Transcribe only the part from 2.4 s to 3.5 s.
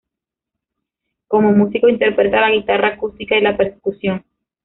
la guitarra acústica y